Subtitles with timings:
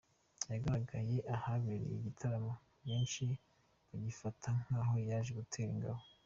[0.51, 2.53] yagaragaye ahabereye igitaramo
[2.85, 3.25] benshi
[3.89, 6.01] babifata nkaho yaje gutera ingabo.